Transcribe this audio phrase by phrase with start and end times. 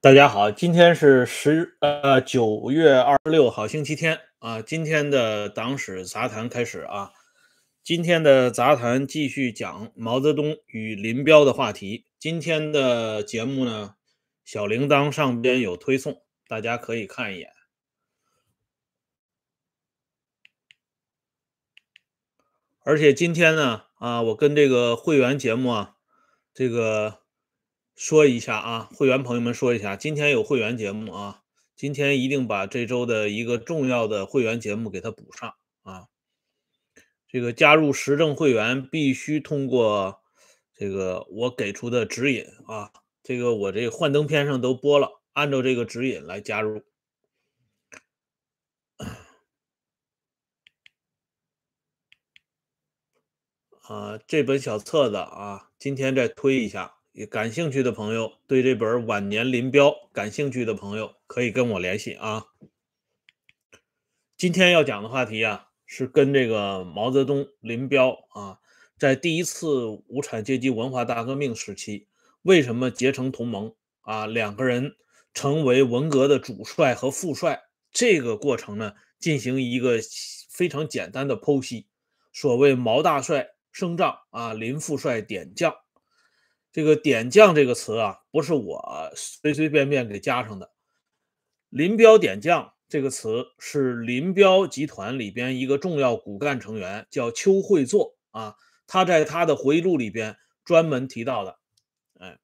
[0.00, 4.62] 大家好，今天是十呃九月二十六号，星期天啊。
[4.62, 7.10] 今天的党史杂谈开始啊。
[7.82, 12.06] 今天的杂谈继续讲毛泽东与林彪的话题。
[12.16, 13.96] 今天的节目呢，
[14.44, 17.50] 小铃铛上边有推送，大家可以看一眼。
[22.84, 25.96] 而且今天呢，啊，我跟这个会员节目啊，
[26.54, 27.18] 这个。
[27.98, 31.42] 说一下啊，会员朋友们说一下，今天有会员节目啊，
[31.74, 36.06] 今天一定把这周的一个重要的会员节目给它补上啊。
[37.26, 40.20] 这个加入时政会员必须通过
[40.76, 42.92] 这个我给出的指引啊，
[43.24, 46.84] 这个我这幻灯片上都播了，按照这个指引来加入。
[53.88, 56.97] 啊，这本小册子啊，今天再推一下。
[57.18, 62.46] 也感兴趣的朋友，对这本《晚年林彪》感兴趣的朋友，可以跟我联系啊。
[64.36, 68.60] 今天要讲的话题啊，是跟这个毛泽东、林彪啊，
[68.96, 72.06] 在第一次无产阶级文化大革命时期，
[72.42, 74.24] 为什么结成同盟啊？
[74.24, 74.94] 两个人
[75.34, 79.98] 成为文革的主帅和副帅，这个过程呢，进行一个
[80.48, 81.88] 非常简单的剖析。
[82.32, 85.74] 所谓毛大帅升帐啊，林副帅点将。
[86.78, 90.70] 这个“点将”这个词啊，不是我随随便便给加上的。
[91.70, 98.54] 林彪点将这个词是林彪集团里边一个重要骨干成员，叫邱会作啊，
[98.86, 101.58] 他在他的回忆录里边专门提到的。
[102.20, 102.38] 哎，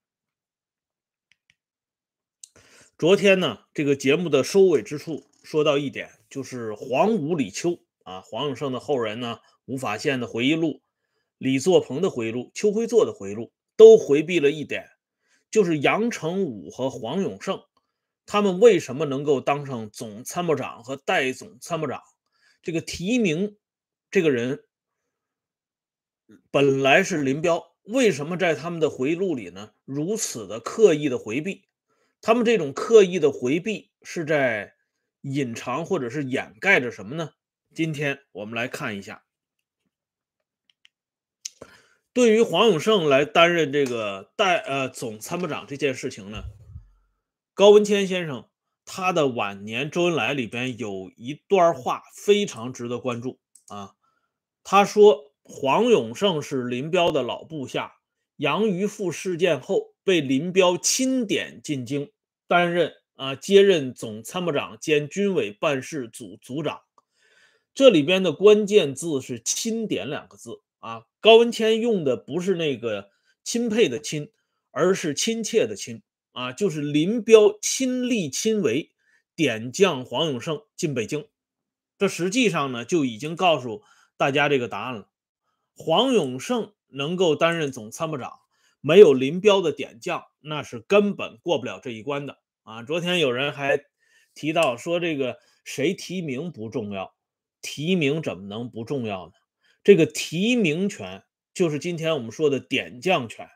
[2.99, 10.83] 昨天呢，这个节目的收尾之处说到一点，就是黄武李邱啊，黄永胜的后人呢，吴法宪的回忆录，
[11.39, 13.53] 李作鹏的回忆录，邱会作的回忆录。
[13.77, 14.89] 都回避了一点，
[15.51, 17.63] 就是杨成武和黄永胜，
[18.27, 22.01] 他们为什么能够当上总参谋长和代总参谋长？
[22.63, 23.57] 这个提名
[24.11, 24.65] 这个人
[26.51, 29.73] 本来是林彪，为什么在他们的回忆录里呢？
[29.85, 31.65] 如此的刻意的回避，
[32.21, 34.75] 他们这种刻意的回避是在
[35.21, 37.31] 隐藏或者是掩盖着什么呢？
[37.75, 39.25] 今天我们来看一下。
[42.15, 46.45] 对于黄永胜来担任这个代呃总参谋长这件事情呢，
[47.55, 48.49] 高文谦先生
[48.85, 53.95] 他的晚年周恩来里边有一段话非常值得关注啊。
[54.63, 57.97] 他说黄永胜是林彪的老部下，
[58.37, 62.13] 杨鱼腹事件后被林彪钦点进京，
[62.47, 66.81] 担任啊接任总参谋长兼军委办事组组长。
[67.75, 70.61] 这里边的关键字是“钦点”两个字。
[70.85, 73.09] 啊，高文谦用的不是那个
[73.43, 74.31] 钦佩的钦，
[74.71, 76.03] 而是亲切的亲
[76.33, 78.91] 啊，就是林彪亲力亲为
[79.35, 81.27] 点将黄永胜进北京，
[81.97, 83.83] 这实际上呢就已经告诉
[84.19, 85.09] 大家这个答案了。
[85.75, 88.41] 黄永胜能够担任总参谋长，
[88.83, 92.83] 没有林彪的点将，那是根本过不了这一关的啊。
[92.83, 93.87] 昨天有人还
[94.35, 97.15] 提到说，这个谁提名不重要，
[97.63, 99.33] 提名怎么能不重要呢？
[99.85, 103.51] 这个提名权就是今天我们说的点将权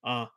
[0.00, 0.30] 啊，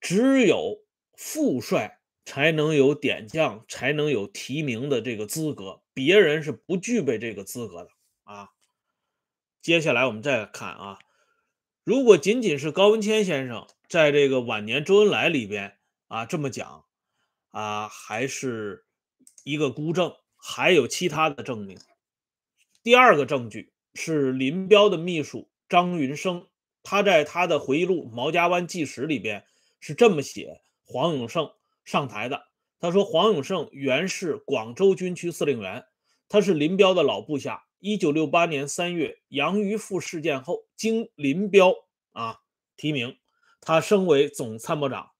[0.00, 0.84] 只有
[1.16, 7.90] 副帅才能有点将，才能有提名的这个资格，别人是不具备这个资格的
[8.22, 8.50] 啊。
[9.60, 10.98] 接下来我们再看啊，
[11.82, 15.76] 如果仅仅是高文谦先生在这个晚年周恩来里边
[16.06, 16.84] 啊这么讲
[17.50, 18.86] 啊，还是
[19.42, 21.80] 一个孤证，还有其他的证明。
[22.84, 23.69] 第二个证据。
[23.94, 26.46] 是林彪的秘书张云生，
[26.82, 29.44] 他在他的回忆录《毛家湾纪实》里边
[29.80, 31.50] 是这么写黄永胜
[31.84, 32.48] 上台的。
[32.78, 35.84] 他说黄永胜原是广州军区司令员，
[36.28, 37.64] 他是林彪的老部下。
[37.78, 41.74] 一九六八年三月杨鱼腹事件后，经林彪
[42.12, 42.38] 啊
[42.76, 43.16] 提名，
[43.60, 45.10] 他升为总参谋长，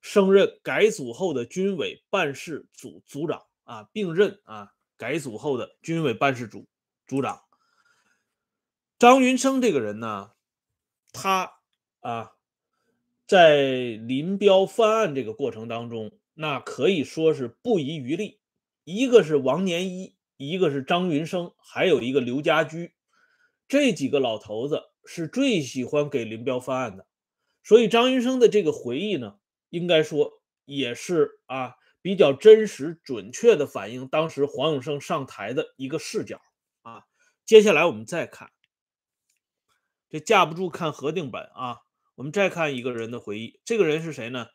[0.00, 6.66] 升任改组后的军委办事组组长啊，并任啊改组后的军委办事组
[7.06, 7.40] 组长。
[8.98, 10.32] 张云生这个人呢，
[11.12, 11.52] 他
[12.00, 12.32] 啊，
[13.28, 18.40] 在林彪翻案这个过程当中，那可以说是不遗余力。
[18.82, 22.92] 一个是王年一，一个是张云生，还有一个刘家驹，
[23.68, 27.06] 这几个老头子是最喜欢给林彪翻案的。
[27.62, 29.36] 所以张云生的这个回忆呢，
[29.68, 36.40] 应该说也是啊比较真实准确的反映当时黄永胜上台的一个视角
[36.82, 37.04] 啊。
[37.46, 38.50] 接下来我们再看。
[40.10, 41.78] 这架不住看核定本啊！
[42.14, 44.46] 我们再看一个人的回忆，这个人是谁呢？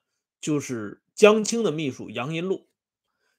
[0.42, 2.68] 就是江青的秘书杨荫禄。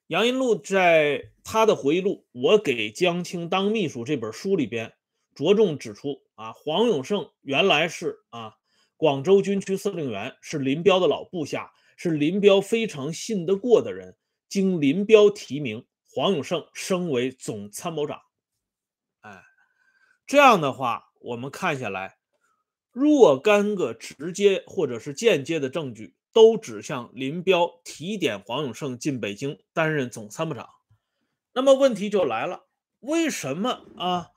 [0.07, 4.95] 杨荫禄在他的回忆录《我给江青当秘书》这本书里边，
[5.35, 8.55] 着重指出啊，黄永胜原来是啊
[8.97, 14.17] 广州军区司令员，是林彪的老部下，是林彪非常信得过的人。
[14.49, 15.85] 经林彪提名，
[16.15, 18.21] 黄永胜升为总参谋长。
[19.21, 19.43] 哎，
[20.27, 22.17] 这样的话，我们看下来，
[22.93, 26.15] 若干个直接或者是间接的证据。
[26.35, 30.69] 都指向林彪提点黄永胜进北京担任总参谋长。
[31.53, 32.65] 那么问题就来了，
[32.99, 34.31] 为什么啊？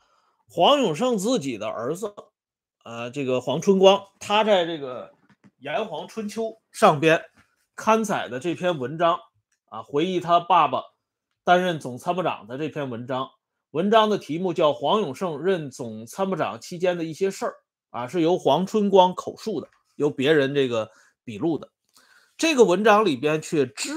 [0.47, 2.13] 黄永胜自己的儿子，
[2.83, 5.07] 呃，这个黄春光，他在这个
[5.57, 7.19] 《炎黄春秋》上边
[7.75, 9.19] 刊载的这篇文章
[9.69, 10.83] 啊，回忆他爸爸
[11.43, 13.31] 担任总参谋长的这篇文章，
[13.71, 17.55] 文章的题目叫《黄永胜任总参谋长期间的一些事儿》
[17.97, 20.89] 啊，是由黄春光口述的，由别人这个
[21.23, 21.69] 笔录的。
[22.37, 23.91] 这个文章里边却只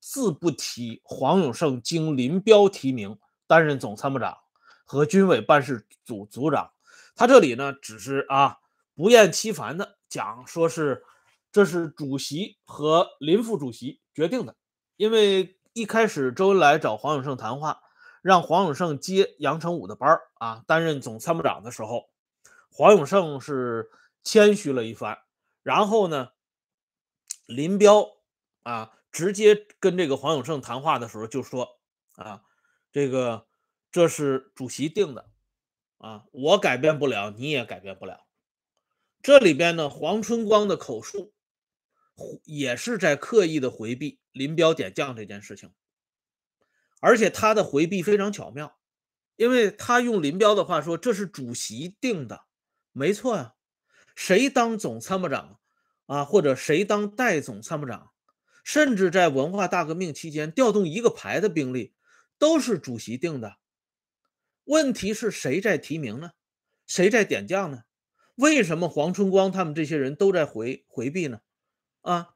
[0.00, 4.36] 字不提黄永胜经林彪提名担任总参谋长
[4.84, 6.72] 和军委办事组组长，
[7.14, 8.58] 他这里呢只是啊
[8.94, 11.04] 不厌其烦的讲说是
[11.52, 14.56] 这是主席和林副主席决定的，
[14.96, 17.78] 因为一开始周恩来找黄永胜谈话，
[18.22, 22.08] 让黄永胜接杨成武的班啊担任总参谋长的时候，
[22.70, 23.90] 黄永胜是
[24.24, 25.18] 谦虚了一番，
[25.62, 26.30] 然后呢。
[27.46, 28.08] 林彪
[28.62, 31.80] 啊，直接跟这个黄永胜谈话的时候就说
[32.14, 32.44] ：“啊，
[32.92, 33.46] 这个
[33.90, 35.28] 这是主席定的，
[35.98, 38.24] 啊，我改变不了，你也改变不了。”
[39.20, 41.34] 这里边呢，黄春光的口述
[42.44, 45.74] 也是在刻意的回避林彪点将这件事情，
[47.02, 48.78] 而且他的回避非常巧妙，
[49.34, 52.44] 因为他用林彪的话说：“这是主席定的，
[52.92, 53.54] 没错呀，
[54.14, 55.58] 谁当总参谋长？”
[56.06, 58.12] 啊，或者谁当代总参谋长，
[58.62, 61.94] 甚至在文化大革命期间调动一个排的兵力，
[62.38, 63.56] 都是主席定的。
[64.64, 66.32] 问题是谁在提名呢？
[66.86, 67.82] 谁在点将呢？
[68.36, 71.40] 为什么黄春光他们这些人都在回回避呢？
[72.02, 72.30] 啊，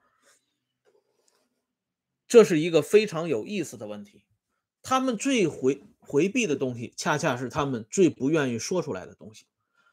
[2.27, 4.25] 这是一个非常有意思的问题。
[4.89, 9.45] 他们最回回避的东西，恰恰是他们最不愿意说出来的东西。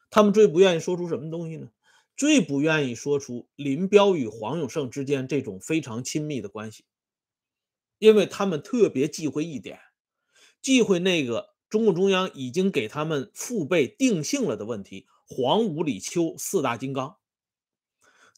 [0.08, 1.70] 他们最不愿意说出什么东西呢？
[2.16, 6.84] 最不愿意说出林彪与黄永胜之间这种非常亲密的关系，
[7.98, 9.80] 因为他们特别忌讳一点，
[10.62, 17.16] 忌讳那个中共中央已经给他们父辈定性了的问题——黄、武、李、邱四大金刚。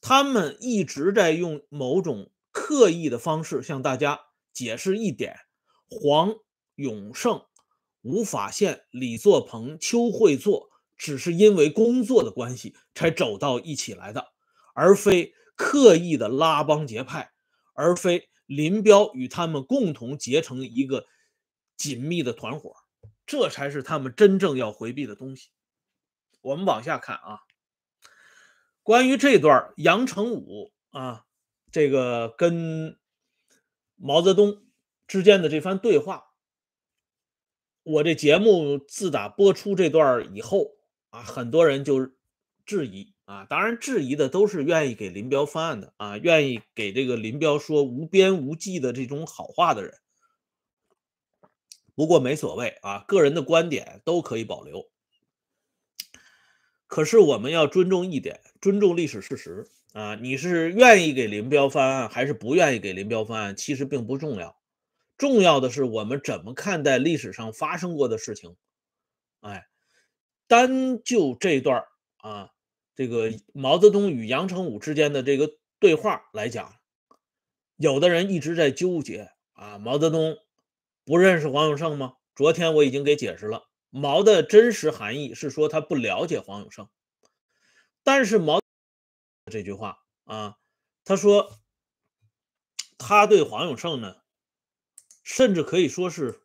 [0.00, 4.20] 他们一直在用某种刻意的方式向大家
[4.54, 5.36] 解释一点：
[5.90, 6.36] 黄
[6.76, 7.44] 永胜、
[8.00, 10.70] 吴法宪、李作鹏、邱会作。
[10.98, 14.32] 只是因为工作的关系才走到一起来的，
[14.74, 17.32] 而非刻意的拉帮结派，
[17.74, 21.04] 而非林彪与他们共同结成一个
[21.76, 22.76] 紧密的团伙，
[23.26, 25.50] 这才是他们真正要回避的东西。
[26.40, 27.40] 我们往下看啊，
[28.82, 31.26] 关于这段杨成武啊，
[31.70, 32.98] 这个跟
[33.96, 34.64] 毛泽东
[35.06, 36.25] 之间的这番对话，
[37.86, 40.72] 我这节目自打播出这段以后。
[41.10, 42.10] 啊，很多人就
[42.66, 49.94] 质疑啊，当然质疑的都是愿意给林彪翻案的啊，愿意给这个林彪说无边无际的这种好话的人。
[51.94, 54.90] 不过没所谓啊，个人的观点都可以保留。
[56.88, 60.16] 可是我们要尊重一点，尊重历史事实啊。
[60.16, 64.58] 你是愿意给林彪翻案，还是不愿意给林彪翻案，其实并不重要。
[65.16, 68.56] 重要的是我们怎么看待历史上发生过的事情。
[69.40, 69.66] 哎。
[70.48, 71.84] 单就这段
[72.18, 72.50] 啊，
[72.94, 76.76] 这个毛泽东与杨成武之间的这个对话来讲，
[77.74, 80.38] 有的人一直在纠结啊，毛泽东
[81.04, 82.14] 不认识黄永胜吗？
[82.36, 86.88] 昨天我已经给解释了，毛的真实含义是说他不了解黄永胜，
[88.04, 88.60] 但是毛
[89.50, 90.58] 这句话啊，
[91.04, 91.58] 他说
[92.98, 94.14] 他对黄永胜呢，
[95.26, 96.40] 甚至可以说是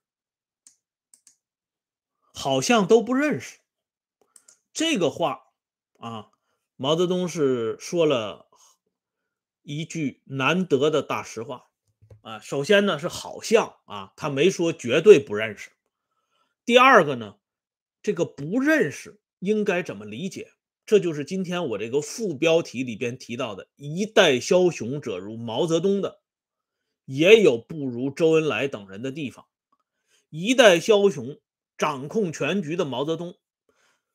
[2.33, 3.59] 好像都不认识。
[4.73, 5.43] 这个话
[5.99, 6.31] 啊，
[6.77, 8.49] 毛泽东是说了
[9.61, 11.65] 一句难得的大实话
[12.21, 12.39] 啊。
[12.39, 15.69] 首先呢是好像啊，他没说绝对不认识。
[16.65, 17.35] 第二个呢，
[18.01, 20.53] 这个不认识应该怎么理解？
[20.87, 26.20] 这就是今天我这个副标题里边提到的“一代枭雄者如毛泽东”的，
[27.05, 29.47] 也有不如周恩来等人的地方。
[30.29, 31.39] 一代枭雄
[31.77, 33.37] 掌控全局的毛泽东。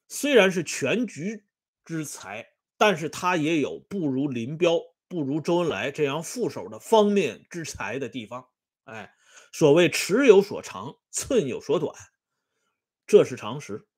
[0.09, 1.45] 虽然是全局
[1.85, 8.49] 之才，但是他也有不如林彪不如周恩来这样副手的方面之才的地方。
[8.85, 9.13] 哎，
[9.53, 11.93] 所谓尺有所长，寸有所短，
[13.05, 13.89] 这是常识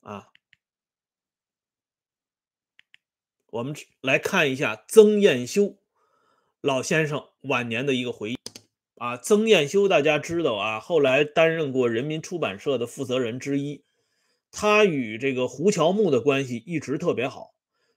[0.00, 0.28] 啊。
[3.46, 5.79] 我们来看一下曾彦修
[6.60, 8.38] 老先生晚年的一个回忆
[8.96, 9.16] 啊。
[9.16, 13.82] 曾彦修大家知道啊，后来担任过人民出版社的负责人之一。
[14.52, 17.54] 他与这个胡乔木的关系一直特别好，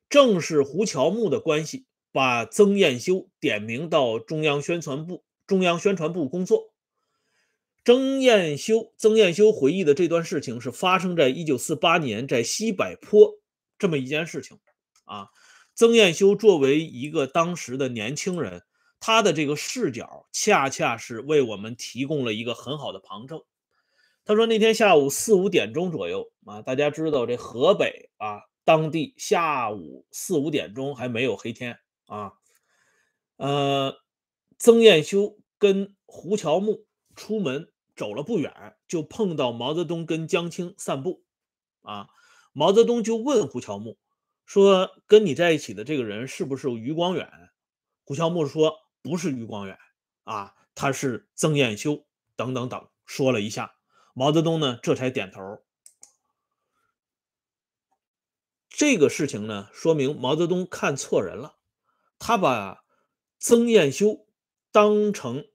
[0.07, 5.23] 正是胡乔木的关系把曾彦修点名到中央宣传部。
[5.45, 6.71] 中央宣传部工作。
[7.83, 13.39] 曾彦修曾彦修回忆的这段事情是发生在一九四八年在西柏坡
[13.77, 14.57] 这么一件事情
[15.03, 15.27] 啊。
[15.75, 18.63] 曾彦修作为一个当时的年轻人，
[18.99, 23.41] 他的这个视角恰恰是为我们提供了一个很好的旁证。
[24.25, 32.33] 他说那天下午四五点钟左右啊，大家知道这河北啊，当地下午四五点钟还没有黑天啊。
[33.35, 33.97] 呃，
[34.57, 41.23] 曾彦修跟胡乔木出门走了不远，就碰到毛泽东跟江青散步
[41.81, 42.07] 啊。
[42.53, 43.97] 毛泽东就问胡乔木
[44.45, 47.31] 说：“跟你在一起的这个人是不是余光远？”
[48.05, 49.77] 胡乔木说：“不是余光远
[50.23, 53.75] 啊，他是曾彦修。”等等等，说了一下。
[54.15, 55.63] 毛泽东呢，这才点头。
[58.69, 61.59] 这个事情呢，说明毛泽东看错人了，
[62.17, 62.83] 他把
[63.37, 64.27] 曾彦修
[64.71, 65.47] 当成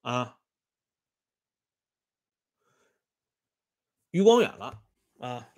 [0.00, 0.40] 啊
[4.10, 4.82] 余光远了
[5.20, 5.54] 啊。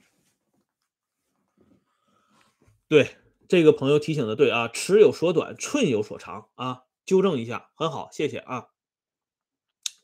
[2.91, 3.19] 对，
[3.49, 8.67] 这个朋友提醒的对啊，尺有所短，寸有所长啊，纠正一下，很好，谢谢啊。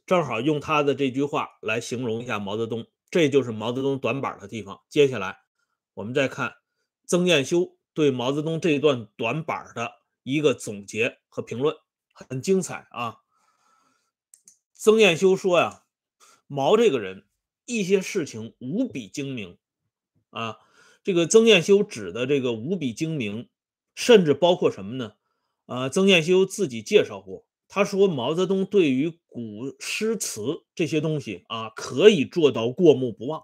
[0.06, 4.82] 正好用他的这句话来形容一下毛泽东，这就是毛泽东短板的地方。
[4.88, 5.38] 接下来
[5.94, 6.54] 我们再看
[7.04, 11.74] 曾彦修对毛泽东这一段短板的一个总结和评论，
[12.12, 13.16] 很精彩啊。
[14.74, 15.82] 曾彦修说呀，
[16.46, 17.26] 毛这个人
[17.64, 19.58] 一些事情无比精明
[20.30, 20.58] 啊。
[21.06, 23.48] 这个曾彦修指的这个无比精明，
[23.94, 25.12] 甚至包括什么呢？
[25.66, 27.46] 啊，曾彦修自己介绍过。
[27.68, 33.42] 他说：“毛泽东对于古诗词这些东西啊，可以做到过目不忘；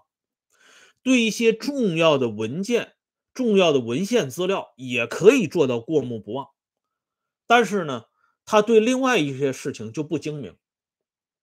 [1.03, 2.95] 对一些重要的文件、
[3.33, 6.49] 重要的文献资料，也可以做到过目不忘。
[7.47, 8.03] 但是呢，
[8.43, 10.57] 他对另外一些事情就不精明。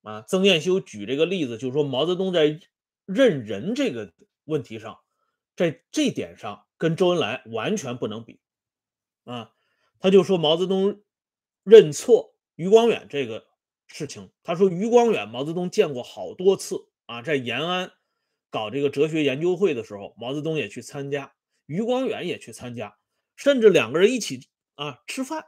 [0.03, 2.59] 啊，曾彦修举这个例子，就是说毛泽东在
[3.07, 4.13] 认人这个
[4.45, 4.99] 问题上，
[5.61, 8.39] 在这点上跟周恩来完全不能比。
[9.25, 9.53] 啊，
[9.99, 11.03] 他就说毛泽东
[11.63, 13.47] 认错。”余光远这个
[13.87, 17.91] 事情，他说余光远毛泽东见过好多次啊，在延安
[18.51, 21.33] 搞这个哲学研究会的时候，毛泽东也去参加，
[21.65, 22.97] 余光远也去参加，
[23.35, 25.45] 甚至两个人一起啊吃饭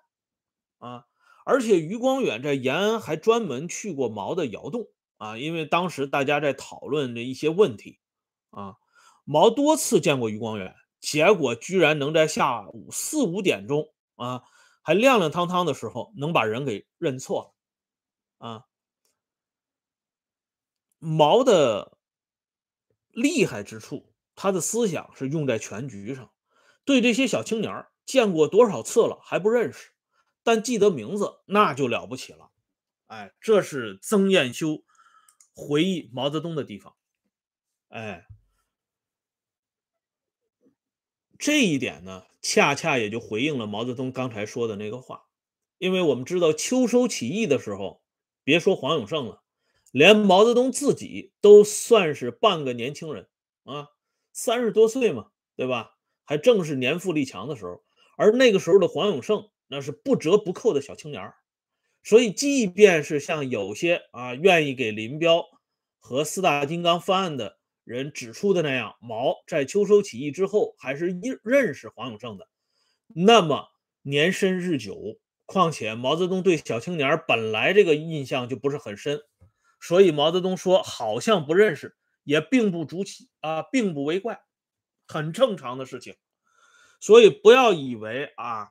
[0.79, 1.05] 啊，
[1.45, 7.99] 而且余光远在延安还专门去过毛的窑洞啊，因为当时大家在讨论的一些问题
[8.49, 8.77] 啊，
[9.23, 14.43] 毛多次见过余光远，结果居然能在下午四五点钟啊。
[14.85, 17.55] 还亮亮堂堂的时候，能把人给认错
[18.39, 18.65] 了啊！
[20.99, 21.97] 毛的
[23.07, 26.29] 厉害之处，他的思想是用在全局上。
[26.83, 29.91] 对这些小青年见过多少次了还不认识，
[30.43, 32.51] 但记得名字那就了不起了。
[33.07, 34.83] 哎，这是曾彦修
[35.53, 36.93] 回忆毛泽东的地方。
[37.87, 38.27] 哎。
[41.43, 45.25] 这一点呢，恰恰也就回应了毛泽东刚才说的那个话，
[45.77, 48.01] 因为我们知道秋收起义的时候，
[48.45, 49.41] 别说黄永胜了，
[49.91, 53.27] 连毛泽东自己都算是半个年轻人
[53.65, 53.89] 啊，
[54.31, 55.97] 三十多岁嘛，对吧？
[56.23, 57.83] 还正是年富力强的时候，
[58.15, 61.33] 而那个时候的黄永胜那是不折不扣的小青年
[62.03, 65.43] 所以即便是像有些啊愿意给林彪
[65.99, 67.57] 和四大金刚翻案的。
[67.83, 72.47] 人指出的那样，毛在秋收起义之后还是认认识黄永胜的。
[73.07, 73.67] 那么
[74.01, 79.21] 年深日久，况且毛泽东对小青年本来这个印象就不是很深，
[79.81, 84.41] 所以毛泽东说好像不认识，也并不足奇啊，并不为怪，
[85.07, 86.15] 很正常的事情。
[86.99, 88.69] 所以不要以为啊，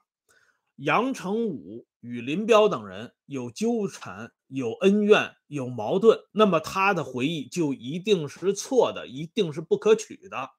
[0.76, 4.32] 杨成武与林彪等人有纠缠。
[4.54, 10.50] 有恩怨，有矛盾，那么他的回忆就一定是错的，一定是不可取的。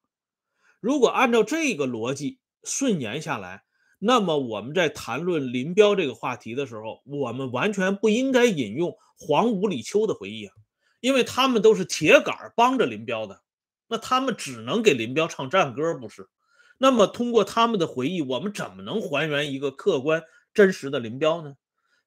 [0.79, 3.63] 如果按照这个逻辑顺延下来，
[3.99, 10.53] 那么我们在谈论林彪这个话题的时候，我们完全不应该引用黄武、李秋的回忆啊，
[10.99, 13.43] 因为他们都是铁杆帮着林彪的，
[13.87, 16.27] 那他们只能给林彪唱战歌，不是？
[16.79, 21.55] 那么通过他们的回忆，我们怎么能还原一个客观真实的林彪呢？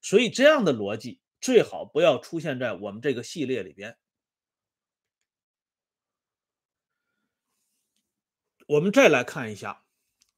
[0.01, 3.97] 所以这样的逻辑最好不要出现在我们这个系列里边。
[8.67, 9.83] 我们再来看一下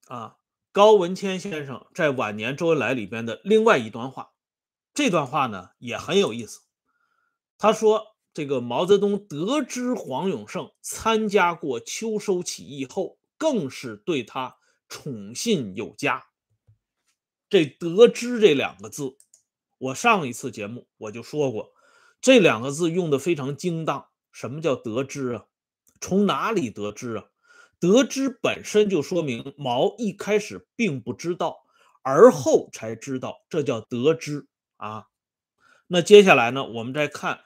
[0.07, 0.37] 啊，
[0.71, 4.33] 高文谦先生在晚年周恩来里边的另外一段话，
[4.93, 6.61] 这段话呢也很有意思。
[7.57, 16.27] 他说：“这个毛泽东得知黄永胜参加过秋收起义后，更是对他宠信有加。”
[17.49, 19.17] 这“得知”这两个字，
[19.79, 21.71] 我上一次节目我就说过，
[22.21, 24.07] 这两个字用的非常精当。
[24.31, 25.45] 什么叫得知啊？
[25.99, 27.25] 从哪里得知啊？
[27.79, 31.57] 得知本身就说明毛一开始并不知道，
[32.03, 35.05] 而后才知道，这叫得知啊。
[35.87, 37.39] 那接下来呢，我们再看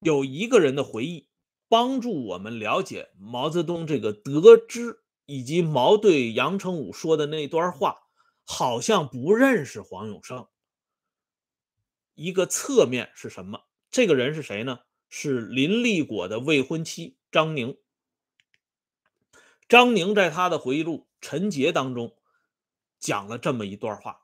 [0.00, 1.28] 有一个人的回忆，
[1.68, 7.96] 帮助我们了解毛泽东这个得知，以及毛对杨成武说的那段话，
[8.44, 10.46] 好像不认识黄永胜。
[12.14, 13.64] 一个侧面是什么？
[13.90, 14.80] 这个人是谁呢？
[15.08, 17.76] 是林立果的未婚妻张宁。
[19.68, 22.16] 张宁在他的回忆录《陈杰》当中
[22.98, 24.20] 讲了这么一段话，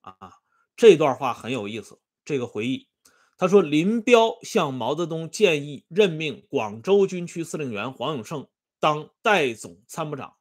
[0.00, 0.34] 啊，
[0.76, 2.00] 这段话很有意思。
[2.24, 2.88] 这个回忆，
[3.36, 8.48] 他说林彪向毛泽东建议任命广州军区司令员黄永胜
[8.80, 10.36] 当代总参谋长。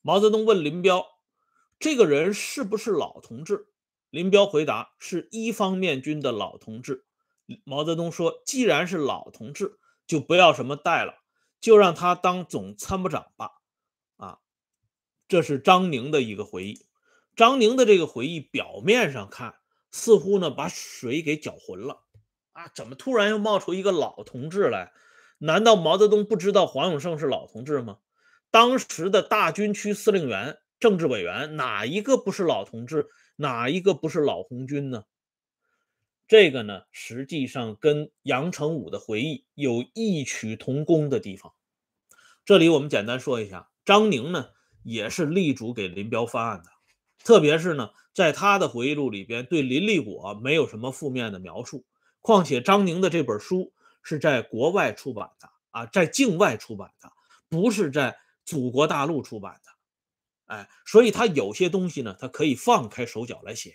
[0.00, 1.06] 毛泽东问林彪
[1.78, 3.68] ：“这个人是不是老同志？”
[4.14, 7.04] 林彪回答：“是一方面军的老同志。”
[7.66, 11.16] 毛泽东说：“既然是老同志，就不要什么代了。”
[11.60, 13.50] 就让他当总参谋长吧，
[14.16, 14.38] 啊，
[15.26, 16.86] 这是张宁的一个回忆。
[17.34, 19.56] 张宁的这个回忆表面上看
[19.90, 22.04] 似乎呢把水给搅浑了，
[22.52, 24.92] 啊，怎么突然又冒出一个老同志来？
[25.38, 27.98] 难道毛泽东不知道黄永胜是老同志吗？
[28.52, 33.08] 当时的大军区司令员、政治委员哪一个不是老同志？
[33.36, 35.04] 哪一个不是老红军呢？
[36.26, 41.52] 这个呢，实际上跟杨成武的回忆有异曲同工的地方。
[42.44, 44.48] 这里我们简单说一下，张宁呢
[44.82, 46.70] 也是力主给林彪翻案的，
[47.22, 51.84] 特别是呢，在他的回忆录里边，对林立果没有什么负面的描述。
[52.20, 57.12] 况且张宁的这本书是在国外出版的啊，在境外出版的，
[57.50, 59.73] 不是在祖国大陆出版的。
[60.46, 63.72] 哎，所以他有些东西呢，他可以放开手脚来写。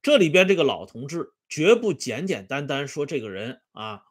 [0.00, 4.02] 这里边这个老同志绝不简简单单说这个人啊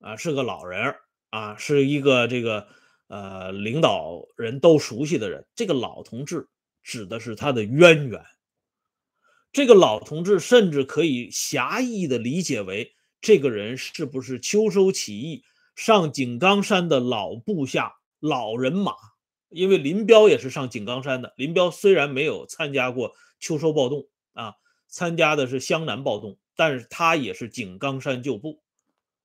[0.00, 0.94] 啊是个老人
[1.30, 2.66] 啊是一个这个
[3.08, 6.48] 呃领导人都熟悉的人，这个老同志
[6.82, 8.24] 指的是他的渊源。
[9.52, 18.92] 这个老同志甚至可以狭义的理解为这个人是不是秋收起义上井冈山的老部下老人马？
[19.48, 24.54] 因为林彪也是上井冈山的，林彪虽然没有参加过秋收暴动啊。
[24.88, 28.62] 参加的是湘南暴动，但是他也是井冈山旧部。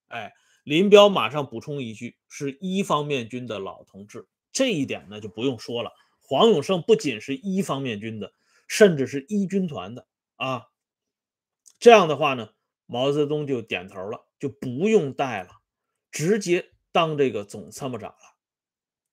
[0.07, 5.91] 哎，林彪马上补充一句，是一方面军的老同志，这一点呢就不用说了。
[6.19, 8.33] 黄永胜不仅是一方面军的，
[8.67, 10.65] 甚至是一军团的啊。
[11.79, 12.49] 这样的话呢，
[12.87, 15.51] 毛泽东就点头了，就不用带了，
[16.11, 18.35] 直接当这个总参谋长了。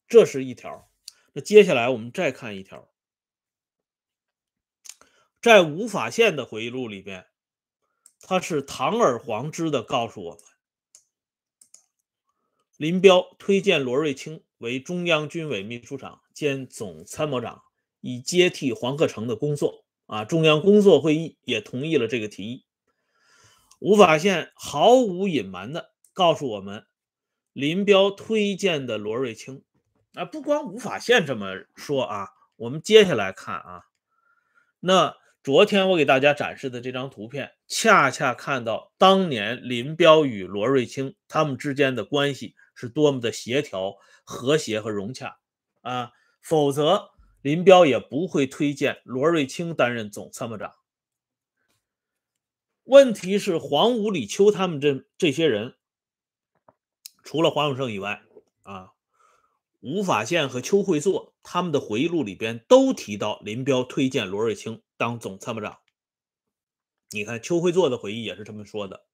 [0.09, 0.88] 这是一条。
[1.32, 2.88] 那接下来我们再看一条。
[5.40, 7.26] 在吴法宪的回忆录里边，
[8.20, 10.40] 他是堂而皇之的告诉我们，
[12.76, 17.62] 林彪推荐罗瑞卿为中央军委秘书长兼总参谋长，
[18.00, 19.84] 以接替黄克诚的工作。
[20.06, 22.64] 啊，中央工作会议也同意了这个提议。
[23.78, 26.86] 吴法宪毫无隐瞒的告诉我们，
[27.52, 29.64] 林彪推荐的罗瑞卿。
[30.14, 33.85] 啊，不光吴法宪这么说啊，我们接下来看啊，
[34.81, 35.16] 那。
[35.44, 45.38] 昨天我给大家展示的这张图片，恰恰看到当年林彪与罗瑞卿他们之间的关系是多么的协调、和谐和融洽
[45.81, 46.11] 啊！
[46.42, 50.75] 否则，林彪也不会推荐罗瑞卿担任总参谋长。
[52.85, 55.77] 问题是，黄武、李秋他们这这些人，
[57.23, 58.23] 除了黄永胜以外
[58.64, 58.92] 啊，
[59.80, 64.82] 吴法宪和邱会作他们的回忆录里边都提到林彪推荐罗瑞卿。
[64.96, 65.78] 当总参谋长，
[67.10, 69.06] 你看邱会作的回忆也是这么说的。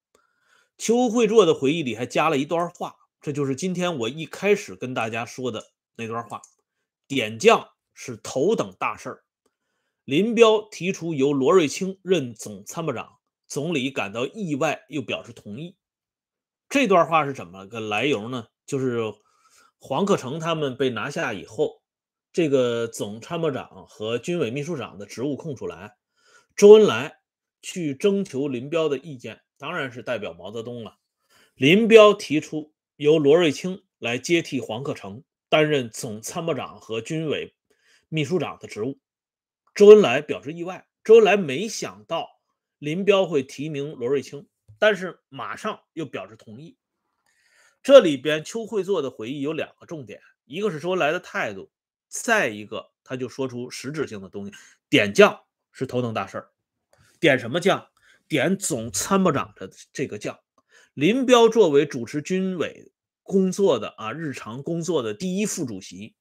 [0.78, 6.40] 邱会作的回忆里还加了一段话，这就是今天我一开始跟大家说的那段话：
[7.06, 9.24] 点将是头等大事儿。
[10.06, 15.76] 林彪提出由罗瑞卿任总参谋长，总理感到意外，又表示同意。
[16.70, 18.48] 这段话是怎么个来由呢？
[18.66, 19.12] 就是
[19.86, 21.82] 黄克诚他们被拿下以后，
[22.32, 25.94] 这个总参谋长和军委秘书长的职务空出来，
[26.56, 27.18] 周恩来
[27.60, 30.96] 去征求林彪的意见，当然是代表毛泽东了。
[31.54, 37.54] 林彪提出由罗瑞卿来接替黄克诚担任总参谋长和军委
[38.08, 38.98] 秘书长的职务，
[39.74, 40.86] 周恩来表示意外。
[41.04, 42.26] 周恩来没想到
[42.78, 46.78] 林彪会提名罗瑞卿，但是马上又表示同意。
[47.84, 51.70] 这里边邱会作的回忆有两个重点，一个是周恩来的态度，
[52.08, 54.54] 再一个他就说出实质性的东西，
[54.88, 55.38] 点将
[55.70, 56.50] 是头等大事儿，
[57.20, 57.86] 点什么将？
[58.26, 60.40] 点总参谋长的这个将。
[60.94, 62.90] 林彪作为主持军委
[63.22, 66.16] 工作的啊日常工作的第一副主席，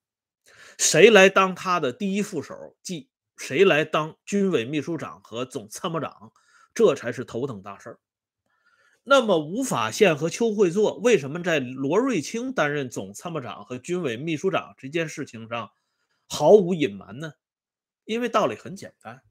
[0.78, 6.34] 谁来当他的第一副手，即谁来当军委秘书长和总参谋长，
[6.74, 8.00] 这才是头等大事儿。
[9.06, 15.72] 那么，吴法宪和邱会作为什么在罗瑞卿担任总参谋长和军委秘书长这件事情上
[16.30, 17.34] 毫无隐瞒呢？
[18.06, 19.22] 因为道理很简单，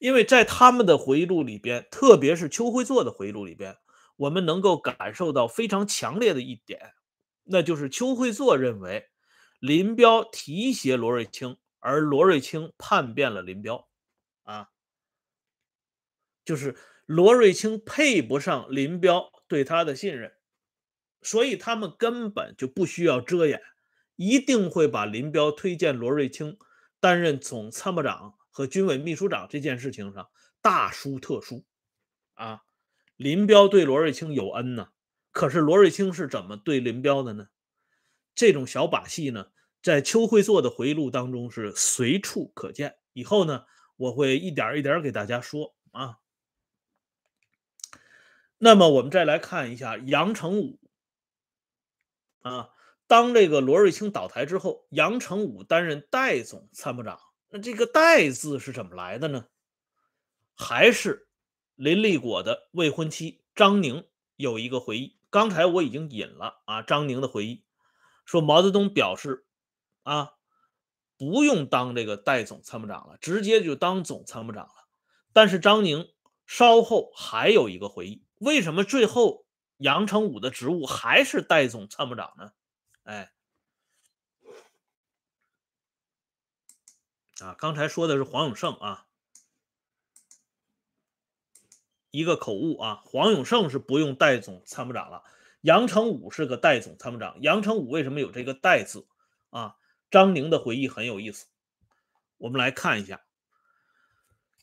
[0.00, 3.76] 因为在他们的回忆录里边，特别是邱会作的回忆录里边，
[4.16, 6.94] 我们能够感受到非常强烈的一点，
[7.44, 9.08] 那就是邱会作认为
[9.60, 13.88] 林彪提携罗瑞卿，而罗瑞卿叛变了林彪，
[14.42, 14.70] 啊，
[16.44, 16.76] 就是。
[17.06, 20.32] 罗瑞卿配不上林彪对他的信任，
[21.20, 23.60] 所以他们根本就不需要遮掩，
[24.16, 26.56] 一定会把林彪推荐罗瑞卿
[27.00, 30.28] 担任总参谋长和军委秘书长这件事情上
[30.62, 31.66] 大书特书。
[32.34, 32.62] 啊，
[33.16, 34.88] 林彪对罗瑞卿有恩呢，
[35.30, 37.48] 可是罗瑞卿是怎么对林彪的呢？
[38.34, 39.48] 这种小把戏呢，
[39.82, 42.96] 在邱会作的回忆录当中是随处可见。
[43.12, 43.64] 以后呢，
[43.96, 46.16] 我会一点一点给大家说啊。
[48.64, 50.80] 那么我们再来看一下杨成武
[52.40, 52.70] 啊，
[53.06, 57.20] 当这个罗瑞卿倒台之后，杨成武担任代总参谋长。
[57.50, 59.44] 那这个“代”字是怎么来的呢？
[60.54, 61.28] 还是
[61.74, 65.18] 林立果的未婚妻张宁有一个回忆。
[65.28, 67.66] 刚才我已经引了啊，张宁的回忆
[68.24, 69.44] 说，毛泽东表示
[70.04, 70.32] 啊，
[71.18, 74.88] 不用当这个代总参谋长了，直接就当总参谋长了。
[75.34, 76.10] 但是张宁
[76.46, 78.24] 稍后还有一个回忆。
[78.38, 82.52] 为什么最后杨成武的职务还是代总参谋长呢？
[83.04, 83.32] 哎，
[87.40, 89.06] 啊，刚才说的是黄永胜啊，
[92.10, 95.22] 一个口误啊，黄永胜是不用代总参谋长了，
[95.60, 97.36] 杨成武是个代总参谋长。
[97.40, 99.06] 杨成武为什么有这个“代”字
[99.50, 99.76] 啊？
[100.10, 101.46] 张宁的回忆很有意思，
[102.36, 103.24] 我们来看一下，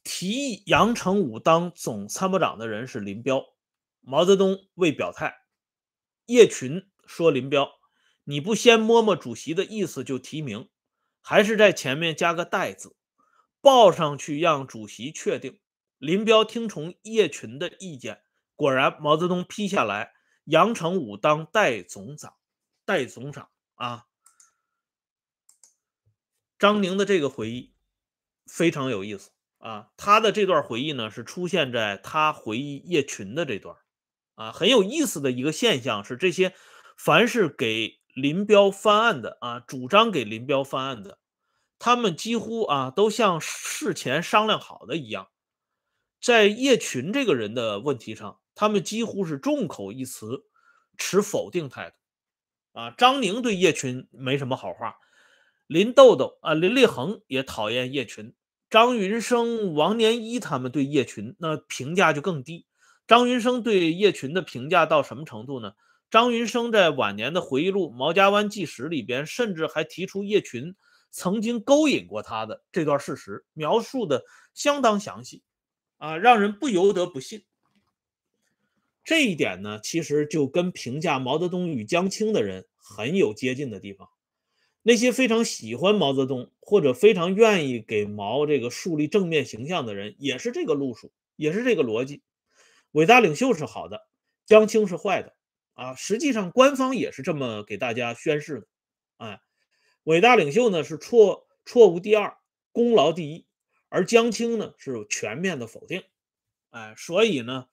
[0.04, 3.44] 提议杨成武当总参谋长的人是林彪。
[4.02, 5.46] 毛泽东未表态，
[6.26, 7.80] 叶群说：“林彪，
[8.24, 10.70] 你不先摸摸主席的意思就提名，
[11.22, 12.96] 还是在前面加个‘代’字，
[13.62, 15.60] 报上去让主席确定。”
[15.98, 18.24] 林彪听从叶群的意见，
[18.56, 20.14] 果然，毛泽东批下来，
[20.46, 22.36] 杨成武当代总长。
[22.84, 24.08] 代总长啊，
[26.58, 27.76] 张宁的这个回忆
[28.48, 33.78] 非常有意思啊，他的这段回忆呢，是出现在他回忆叶群的这段。
[34.42, 36.56] 啊，很有意思的一个现象是，这些
[36.98, 41.20] 凡是给林彪翻案的啊，主张给林彪翻案的，
[41.78, 45.30] 他们几乎啊都像事前商量好的一样，
[46.20, 50.46] 在叶群这个人的问题上，他们几乎是众口一词，
[50.98, 51.96] 持否定态度。
[52.80, 54.96] 啊，张宁对叶群没什么好话，
[55.68, 58.34] 林豆豆啊，林立恒也讨厌叶群，
[58.72, 62.66] 张云生、王年一他们对叶群那评价就更低。
[63.12, 65.74] 张云生对叶群的评价到什么程度呢？
[66.10, 70.76] 张云生在晚年的回忆录《毛家湾纪实》里边，甚至还提出叶群
[71.10, 75.44] 曾经勾引过他的这段事实，描述的相当详细，
[75.98, 77.44] 啊，让人不由得不信。
[79.04, 84.08] 这一点呢，其实就跟评价毛泽东与江青的人很有接近的地方。
[84.84, 92.22] 那些非常喜欢毛泽东或者非常愿意给毛这个树立正面形象的人，也是这个路数，也是这个逻辑。
[92.92, 94.08] 伟大领袖是好的，
[94.46, 95.36] 江青是坏的
[95.74, 95.96] 啊！
[95.96, 98.68] 实际上，官方也是这么给大家宣示的。
[99.18, 99.42] 哎，
[100.04, 102.38] 伟大领袖呢是错错误第二，
[102.72, 103.48] 功劳第一，
[103.88, 106.04] 而江青呢是全面的否定。
[106.72, 107.68] 哎，所以呢，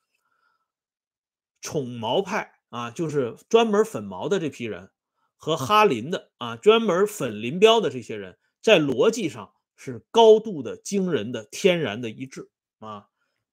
[1.60, 4.90] 宠毛派啊，就是专门粉毛的这批人，
[5.36, 13.08] 和哈林的啊，专门粉林彪的这些人，在逻辑上是高度的惊人的天然的一致啊。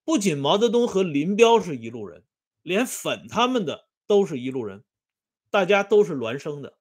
[0.06, 2.24] 不仅毛泽东和林彪是一路人，
[2.62, 4.86] 连粉他们的都是一路人，
[5.50, 6.78] 大家都是孪生的。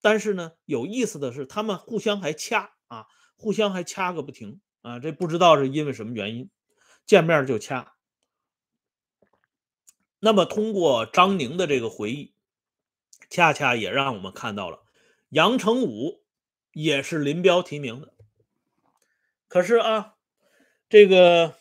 [0.00, 6.50] 但是呢，有意思的是，他们互相还掐啊，互相还掐个不停啊，这不知道是因为什么原因，
[7.04, 7.94] 见面就掐。
[10.20, 12.34] 那么通过张宁的这个回忆，
[13.30, 14.84] 恰恰也让我们看到了
[15.30, 16.22] 杨成武
[16.72, 18.14] 也是林彪提名的。
[19.48, 20.16] 可是啊，
[20.88, 21.54] 这个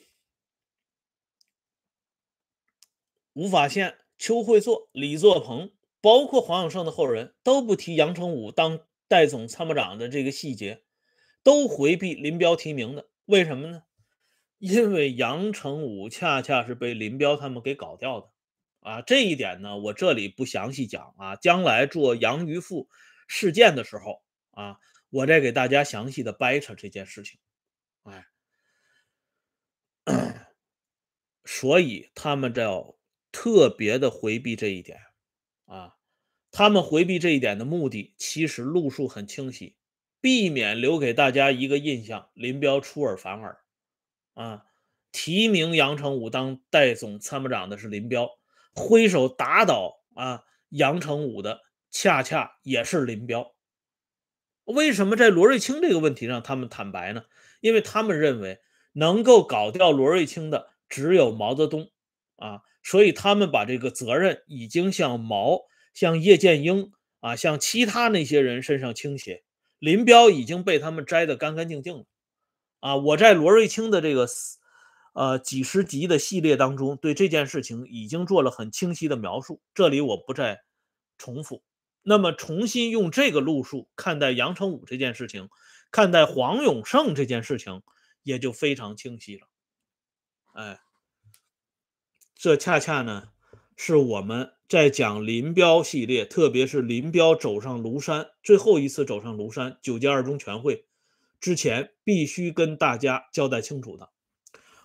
[3.38, 5.72] 吴法宪、邱会作、李作鹏。
[6.00, 10.84] 包括黄永胜的后人都不提杨成武当代总参谋长的这个细节，
[11.44, 13.10] 都回避林彪提名的。
[13.26, 13.84] 为什么呢？
[14.60, 18.32] 因为杨成武恰恰是被林彪他们给搞掉的
[18.80, 19.02] 啊！
[19.02, 22.88] 这一点呢，我这里不详细讲啊，将来做杨余富
[23.28, 24.78] 事件的时候啊，
[25.10, 27.40] 我再给大家详细的掰扯这件事情。
[28.04, 28.28] 哎，
[31.44, 32.97] 所以他们要
[33.32, 35.00] 特别的回避这一点
[35.66, 35.96] 啊。
[36.52, 39.76] 他们回避这一点的目的，其实路数很清晰，
[40.22, 43.60] 避免留给大家一个印象：林彪出尔反尔，
[44.34, 44.66] 啊，
[45.12, 48.30] 提名杨成武当代总参谋长的是林彪，
[48.74, 51.62] 挥手打倒啊杨成武的，
[51.92, 53.54] 恰恰也是林彪。
[54.64, 57.26] 为什么在罗瑞卿这个问题上他们坦白呢？
[57.60, 58.62] 因为他们认为
[58.94, 61.92] 能够搞掉罗瑞卿的只有毛泽东，
[62.36, 65.62] 啊，所以他们把这个责任已经向毛。
[65.94, 69.44] 向叶剑英啊，向其他那些人身上倾斜，
[69.80, 72.06] 林彪已经被他们摘得干干净净了
[72.82, 72.96] 啊！
[72.98, 74.28] 我在罗瑞卿的这个
[75.14, 80.62] 呃几十集的系列当中，对这件事情已经做了很清晰的描述，这里我不再
[81.18, 81.64] 重复。
[82.04, 85.50] 那么重新用这个路数看待杨成武这件事情，
[85.90, 87.82] 看待黄永胜这件事情，
[88.22, 89.48] 也就非常清晰了。
[90.54, 90.80] 哎，
[92.38, 93.30] 这恰恰呢。
[93.80, 100.86] 是我们在讲林彪系列，特别是林彪走上庐山最后一次走上庐山九届二中全会
[101.40, 104.10] 之前，必须跟大家交代清楚的。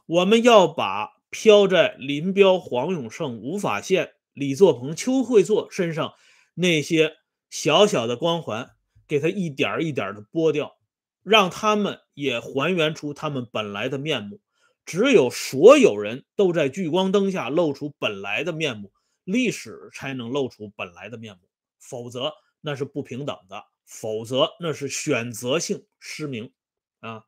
[0.05, 6.13] 我们要把飘在林彪、黄永胜、吴法宪、李作鹏、邱会作身上
[6.53, 7.15] 那些
[7.49, 8.73] 小小的光环，
[9.09, 10.77] 给他一点一点的剥掉，
[11.23, 14.41] 让他们也还原出他们本来的面目。
[14.85, 18.93] 只有所有人都在聚光灯下露出本来的面目，
[19.25, 26.53] 历史才能露出本来的面目，否则那是不平等的，否则那是选择性失明
[27.01, 27.25] 啊。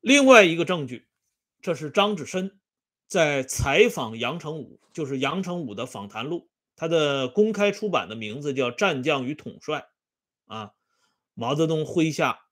[0.00, 1.08] 另外一个证据，
[1.62, 2.60] 这是张志深
[3.08, 9.88] 在采访杨成武，就是杨成武的访谈录，他的公开出版的名字叫《战将与统帅》
[10.54, 10.72] 啊，
[11.34, 12.43] 毛泽东麾下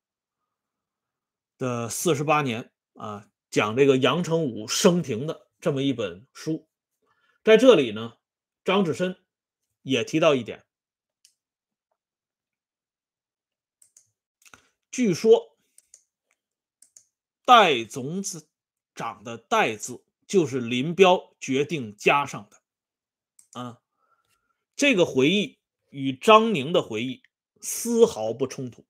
[1.63, 2.69] 的四十八年。
[2.95, 6.69] 啊，讲这个杨成武生平的这么一本书，
[7.43, 8.19] 在这里呢，
[8.65, 9.17] 张志深
[9.81, 10.63] 也提到一点，
[14.91, 15.57] 据说
[17.47, 18.47] 代总子
[18.95, 22.61] 长的代字就是林彪决定加上的，
[23.59, 23.81] 啊，
[24.77, 27.23] 这个回忆与张宁的回忆
[27.63, 28.85] 丝毫不冲突，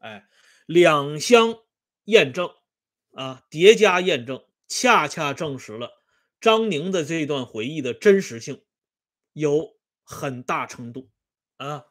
[0.00, 0.26] 哎，
[0.64, 1.58] 两相
[2.08, 2.50] 验证。
[3.14, 6.04] 啊，叠加验证，恰恰证实了
[6.40, 8.64] 张宁的这段回忆的真实性，
[9.32, 11.10] 有很大程度
[11.56, 11.86] 啊，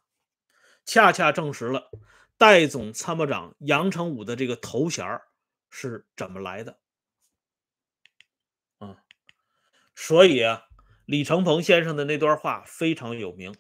[0.86, 1.92] 恰恰证实了
[2.38, 5.20] 代总参谋长杨成武的这个头衔
[5.70, 6.80] 是怎么来的
[8.78, 9.04] 啊。
[9.94, 10.70] 所以啊，
[11.04, 13.54] 李承鹏先生的那段话非常有名：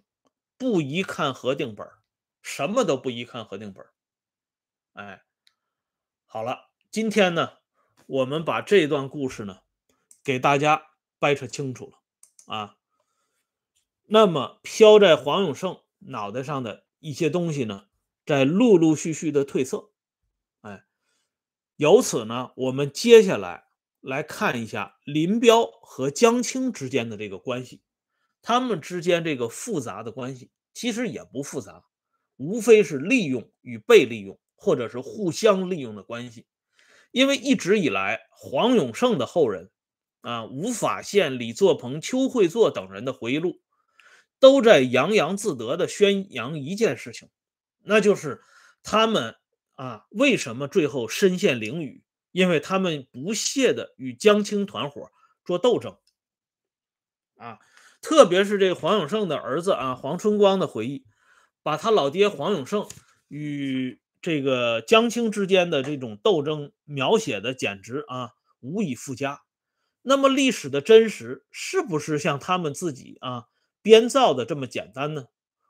[0.57, 1.85] 不宜看核定本，
[2.41, 3.85] 什么都不宜看核定本。
[4.93, 5.25] 哎，
[6.37, 6.69] 好了。
[6.91, 7.53] 今天呢，
[8.05, 9.61] 我们把这段故事呢，
[10.23, 12.77] 给大家掰扯清楚了啊。
[14.05, 17.87] 那么飘在黄永胜脑袋上的一些东西呢，
[18.23, 19.89] 在陆陆续续的褪色。
[20.61, 20.83] 哎，
[21.75, 23.63] 由此呢，我们接下来
[23.99, 27.81] 来看一下林彪和江青之间的这个关系，
[28.43, 31.85] 他们之间这个复杂的关系其实也不复杂，
[32.35, 36.45] 无非是利用与被利用，或者是互相利用的关系。
[37.11, 39.71] 因为一直以来，黄永胜的后人
[40.19, 43.61] 啊，吴法宪、李作鹏、邱会作等人的回忆录，
[44.41, 47.29] 都在洋洋自得地宣扬一件事情，
[47.81, 48.43] 那就是
[48.83, 49.37] 他们
[49.75, 52.03] 啊，为什么最后身陷囹圄？
[52.33, 55.09] 因为他们不懈地与江青团伙
[55.45, 55.97] 做斗争
[57.37, 57.59] 啊，
[58.01, 61.05] 特别是这黄永胜的儿子啊，黄春光的回忆，
[61.63, 62.87] 把他老爹黄永胜
[63.29, 64.01] 与。
[64.21, 69.43] 这个江青之间的这种斗争描写的简直啊无以复加。
[70.01, 73.47] 那么历史的真实是不是像他们自己啊
[73.81, 75.27] 编造的这么简单呢？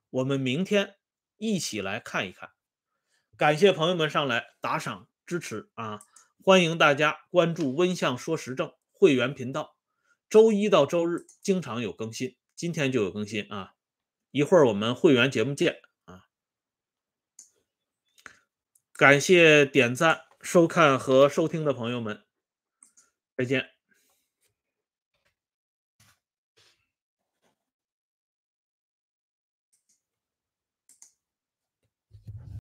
[0.10, 0.96] 我们明天
[1.38, 2.52] 一起来看一看。
[3.36, 6.02] 感谢朋友们上来打赏支持啊！
[6.44, 9.76] 欢迎大家关注“温相说时政”会员频道，
[10.30, 13.74] 周一到周日经常有更新，今天就有更新啊！
[14.32, 16.24] 一会儿我们会员节目见啊！
[18.98, 22.24] 感谢点赞、收看和收听的朋友们，
[23.38, 23.77] 再见。